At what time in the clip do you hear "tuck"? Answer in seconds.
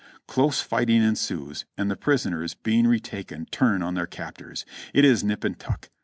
5.59-5.91